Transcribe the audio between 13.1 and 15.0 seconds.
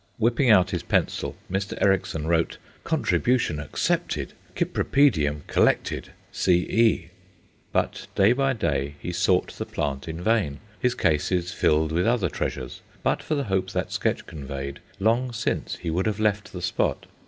for the hope that sketch conveyed,